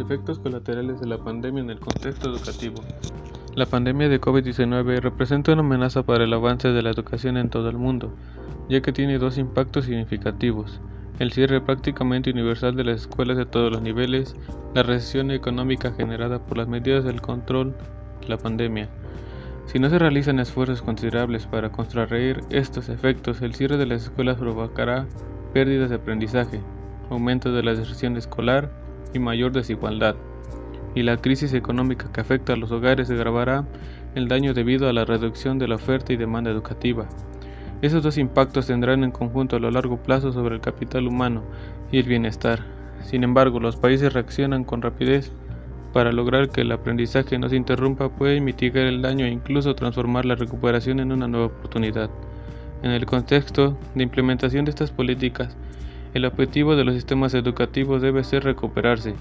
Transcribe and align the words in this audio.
efectos 0.00 0.38
colaterales 0.38 1.00
de 1.00 1.06
la 1.06 1.18
pandemia 1.18 1.62
en 1.62 1.70
el 1.70 1.80
contexto 1.80 2.30
educativo. 2.30 2.76
La 3.54 3.66
pandemia 3.66 4.08
de 4.08 4.20
COVID-19 4.20 5.00
representa 5.00 5.52
una 5.52 5.62
amenaza 5.62 6.02
para 6.02 6.24
el 6.24 6.32
avance 6.32 6.68
de 6.68 6.82
la 6.82 6.90
educación 6.90 7.36
en 7.36 7.48
todo 7.48 7.70
el 7.70 7.78
mundo, 7.78 8.12
ya 8.68 8.80
que 8.82 8.92
tiene 8.92 9.18
dos 9.18 9.38
impactos 9.38 9.86
significativos. 9.86 10.80
El 11.18 11.32
cierre 11.32 11.62
prácticamente 11.62 12.30
universal 12.30 12.76
de 12.76 12.84
las 12.84 13.02
escuelas 13.02 13.38
de 13.38 13.46
todos 13.46 13.72
los 13.72 13.80
niveles, 13.80 14.36
la 14.74 14.82
recesión 14.82 15.30
económica 15.30 15.92
generada 15.92 16.38
por 16.38 16.58
las 16.58 16.68
medidas 16.68 17.04
del 17.04 17.22
control 17.22 17.74
de 18.20 18.28
la 18.28 18.36
pandemia. 18.36 18.90
Si 19.64 19.78
no 19.78 19.88
se 19.88 19.98
realizan 19.98 20.38
esfuerzos 20.38 20.82
considerables 20.82 21.46
para 21.46 21.72
contrarreír 21.72 22.42
estos 22.50 22.88
efectos, 22.88 23.40
el 23.40 23.54
cierre 23.54 23.78
de 23.78 23.86
las 23.86 24.04
escuelas 24.04 24.36
provocará 24.36 25.06
pérdidas 25.54 25.88
de 25.88 25.96
aprendizaje, 25.96 26.60
aumento 27.10 27.52
de 27.52 27.62
la 27.62 27.74
deserción 27.74 28.16
escolar 28.16 28.70
y 29.16 29.18
mayor 29.18 29.52
desigualdad. 29.52 30.14
Y 30.94 31.02
la 31.02 31.16
crisis 31.16 31.52
económica 31.52 32.10
que 32.12 32.20
afecta 32.20 32.52
a 32.52 32.56
los 32.56 32.70
hogares 32.70 33.10
agravará 33.10 33.66
el 34.14 34.28
daño 34.28 34.54
debido 34.54 34.88
a 34.88 34.92
la 34.92 35.04
reducción 35.04 35.58
de 35.58 35.68
la 35.68 35.74
oferta 35.74 36.12
y 36.12 36.16
demanda 36.16 36.50
educativa. 36.50 37.06
Esos 37.82 38.02
dos 38.02 38.16
impactos 38.16 38.68
tendrán 38.68 39.04
en 39.04 39.10
conjunto 39.10 39.56
a 39.56 39.58
lo 39.58 39.70
largo 39.70 39.98
plazo 39.98 40.32
sobre 40.32 40.54
el 40.54 40.62
capital 40.62 41.06
humano 41.06 41.42
y 41.92 41.98
el 41.98 42.08
bienestar. 42.08 42.60
Sin 43.02 43.24
embargo, 43.24 43.60
los 43.60 43.76
países 43.76 44.12
reaccionan 44.12 44.64
con 44.64 44.80
rapidez 44.80 45.32
para 45.92 46.12
lograr 46.12 46.48
que 46.48 46.62
el 46.62 46.72
aprendizaje 46.72 47.38
no 47.38 47.48
se 47.48 47.56
interrumpa, 47.56 48.08
pueden 48.08 48.44
mitigar 48.44 48.86
el 48.86 49.02
daño 49.02 49.26
e 49.26 49.30
incluso 49.30 49.74
transformar 49.74 50.24
la 50.24 50.34
recuperación 50.34 51.00
en 51.00 51.12
una 51.12 51.28
nueva 51.28 51.46
oportunidad. 51.46 52.10
En 52.82 52.90
el 52.90 53.06
contexto 53.06 53.76
de 53.94 54.02
implementación 54.02 54.64
de 54.64 54.70
estas 54.70 54.90
políticas, 54.90 55.56
el 56.14 56.24
objetivo 56.24 56.76
de 56.76 56.84
los 56.84 56.94
sistemas 56.94 57.34
educativos 57.34 58.02
debe 58.02 58.24
ser 58.24 58.44
recuperarse, 58.44 59.14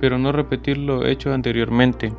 pero 0.00 0.18
no 0.18 0.32
repetir 0.32 0.78
lo 0.78 1.06
hecho 1.06 1.32
anteriormente, 1.32 2.12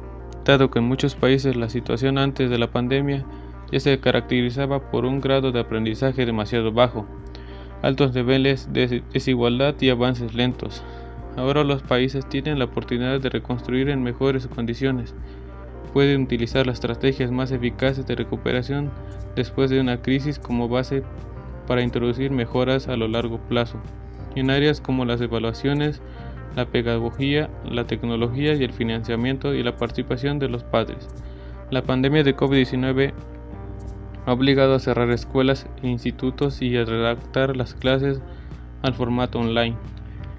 dado 0.45 0.69
que 0.69 0.79
en 0.79 0.85
muchos 0.85 1.15
países 1.15 1.55
la 1.55 1.69
situación 1.69 2.17
antes 2.17 2.49
de 2.49 2.57
la 2.57 2.71
pandemia 2.71 3.25
ya 3.71 3.79
se 3.79 3.99
caracterizaba 3.99 4.89
por 4.91 5.05
un 5.05 5.21
grado 5.21 5.51
de 5.51 5.59
aprendizaje 5.59 6.25
demasiado 6.25 6.71
bajo, 6.71 7.05
altos 7.81 8.13
niveles 8.13 8.73
de 8.73 9.03
desigualdad 9.13 9.75
y 9.79 9.89
avances 9.89 10.33
lentos. 10.33 10.83
Ahora 11.37 11.63
los 11.63 11.83
países 11.83 12.27
tienen 12.27 12.59
la 12.59 12.65
oportunidad 12.65 13.21
de 13.21 13.29
reconstruir 13.29 13.89
en 13.89 14.03
mejores 14.03 14.47
condiciones. 14.47 15.13
Pueden 15.93 16.23
utilizar 16.23 16.67
las 16.67 16.75
estrategias 16.75 17.31
más 17.31 17.51
eficaces 17.51 18.05
de 18.05 18.15
recuperación 18.15 18.91
después 19.35 19.69
de 19.69 19.79
una 19.79 20.01
crisis 20.01 20.39
como 20.39 20.67
base 20.67 21.03
para 21.69 21.83
introducir 21.83 22.31
mejoras 22.31 22.87
a 22.87 22.97
lo 22.97 23.07
largo 23.07 23.37
plazo 23.37 23.79
en 24.35 24.49
áreas 24.49 24.81
como 24.81 25.05
las 25.05 25.21
evaluaciones, 25.21 26.01
la 26.55 26.65
pedagogía, 26.65 27.47
la 27.63 27.85
tecnología 27.85 28.55
y 28.55 28.63
el 28.63 28.73
financiamiento 28.73 29.53
y 29.53 29.61
la 29.61 29.77
participación 29.77 30.39
de 30.39 30.49
los 30.49 30.63
padres. 30.63 31.07
La 31.69 31.83
pandemia 31.83 32.23
de 32.23 32.35
COVID-19 32.35 33.13
ha 34.25 34.33
obligado 34.33 34.73
a 34.73 34.79
cerrar 34.79 35.11
escuelas 35.11 35.67
e 35.83 35.87
institutos 35.87 36.63
y 36.63 36.75
a 36.75 36.85
redactar 36.85 37.55
las 37.55 37.75
clases 37.75 38.19
al 38.81 38.95
formato 38.95 39.39
online. 39.39 39.77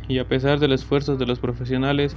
Y 0.08 0.18
a 0.18 0.26
pesar 0.26 0.58
del 0.58 0.72
esfuerzo 0.72 1.16
de 1.16 1.26
los 1.26 1.38
profesionales 1.38 2.16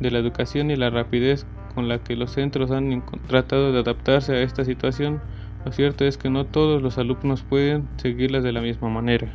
de 0.00 0.10
la 0.10 0.18
educación 0.18 0.72
y 0.72 0.76
la 0.76 0.90
rapidez 0.90 1.46
con 1.76 1.88
la 1.88 1.98
que 1.98 2.16
los 2.16 2.32
centros 2.32 2.72
han 2.72 3.04
tratado 3.28 3.72
de 3.72 3.78
adaptarse 3.78 4.34
a 4.34 4.42
esta 4.42 4.64
situación, 4.64 5.20
lo 5.64 5.72
cierto 5.72 6.04
es 6.04 6.18
que 6.18 6.30
no 6.30 6.46
todos 6.46 6.82
los 6.82 6.98
alumnos 6.98 7.42
pueden 7.44 7.90
seguirlas 7.96 8.42
de 8.44 8.52
la 8.52 8.60
misma 8.60 8.88
manera. 8.88 9.34